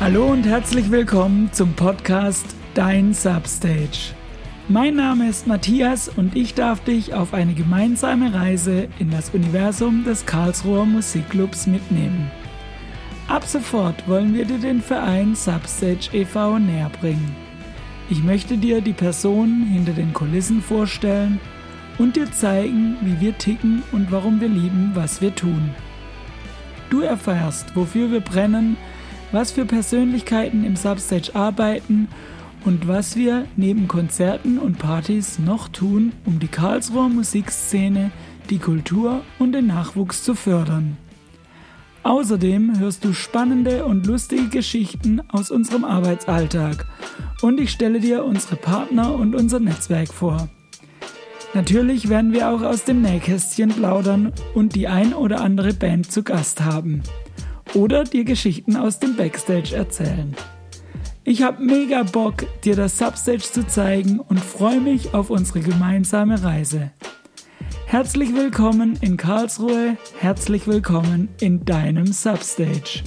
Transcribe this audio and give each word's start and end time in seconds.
Hallo 0.00 0.26
und 0.26 0.44
herzlich 0.44 0.92
willkommen 0.92 1.52
zum 1.52 1.74
Podcast 1.74 2.54
Dein 2.74 3.12
Substage. 3.12 4.14
Mein 4.68 4.94
Name 4.94 5.28
ist 5.28 5.48
Matthias 5.48 6.08
und 6.08 6.36
ich 6.36 6.54
darf 6.54 6.84
dich 6.84 7.14
auf 7.14 7.34
eine 7.34 7.52
gemeinsame 7.52 8.32
Reise 8.32 8.86
in 9.00 9.10
das 9.10 9.30
Universum 9.30 10.04
des 10.04 10.24
Karlsruher 10.24 10.86
Musikclubs 10.86 11.66
mitnehmen. 11.66 12.30
Ab 13.26 13.44
sofort 13.44 14.06
wollen 14.06 14.34
wir 14.34 14.44
dir 14.44 14.58
den 14.58 14.82
Verein 14.82 15.34
Substage 15.34 16.10
e.V. 16.12 16.60
näher 16.60 16.92
bringen. 17.00 17.34
Ich 18.08 18.22
möchte 18.22 18.56
dir 18.56 18.80
die 18.80 18.92
Personen 18.92 19.66
hinter 19.66 19.94
den 19.94 20.12
Kulissen 20.12 20.62
vorstellen 20.62 21.40
und 21.98 22.14
dir 22.14 22.30
zeigen, 22.30 22.96
wie 23.00 23.20
wir 23.20 23.36
ticken 23.36 23.82
und 23.90 24.12
warum 24.12 24.40
wir 24.40 24.48
lieben, 24.48 24.92
was 24.94 25.20
wir 25.20 25.34
tun. 25.34 25.74
Du 26.88 27.00
erfährst, 27.00 27.74
wofür 27.74 28.12
wir 28.12 28.20
brennen, 28.20 28.76
was 29.32 29.52
für 29.52 29.64
Persönlichkeiten 29.64 30.64
im 30.64 30.76
Substage 30.76 31.34
arbeiten 31.34 32.08
und 32.64 32.88
was 32.88 33.16
wir 33.16 33.46
neben 33.56 33.88
Konzerten 33.88 34.58
und 34.58 34.78
Partys 34.78 35.38
noch 35.38 35.68
tun, 35.68 36.12
um 36.24 36.38
die 36.38 36.48
Karlsruher 36.48 37.08
Musikszene, 37.08 38.10
die 38.50 38.58
Kultur 38.58 39.22
und 39.38 39.52
den 39.52 39.66
Nachwuchs 39.66 40.22
zu 40.24 40.34
fördern. 40.34 40.96
Außerdem 42.02 42.78
hörst 42.78 43.04
du 43.04 43.12
spannende 43.12 43.84
und 43.84 44.06
lustige 44.06 44.48
Geschichten 44.48 45.20
aus 45.28 45.50
unserem 45.50 45.84
Arbeitsalltag 45.84 46.86
und 47.42 47.60
ich 47.60 47.70
stelle 47.70 48.00
dir 48.00 48.24
unsere 48.24 48.56
Partner 48.56 49.14
und 49.14 49.34
unser 49.34 49.60
Netzwerk 49.60 50.12
vor. 50.12 50.48
Natürlich 51.54 52.08
werden 52.08 52.32
wir 52.32 52.50
auch 52.50 52.62
aus 52.62 52.84
dem 52.84 53.02
Nähkästchen 53.02 53.70
plaudern 53.70 54.32
und 54.54 54.74
die 54.74 54.88
ein 54.88 55.12
oder 55.12 55.40
andere 55.40 55.74
Band 55.74 56.10
zu 56.10 56.22
Gast 56.22 56.64
haben 56.64 57.02
oder 57.74 58.04
dir 58.04 58.24
Geschichten 58.24 58.76
aus 58.76 58.98
dem 58.98 59.16
Backstage 59.16 59.74
erzählen. 59.74 60.34
Ich 61.24 61.42
habe 61.42 61.62
mega 61.62 62.04
Bock, 62.04 62.46
dir 62.64 62.74
das 62.74 62.96
Substage 62.96 63.42
zu 63.42 63.66
zeigen 63.66 64.18
und 64.20 64.40
freue 64.40 64.80
mich 64.80 65.12
auf 65.14 65.30
unsere 65.30 65.60
gemeinsame 65.60 66.42
Reise. 66.42 66.90
Herzlich 67.86 68.34
willkommen 68.34 68.98
in 69.00 69.16
Karlsruhe, 69.16 69.96
herzlich 70.18 70.66
willkommen 70.66 71.28
in 71.40 71.64
deinem 71.64 72.06
Substage. 72.06 73.02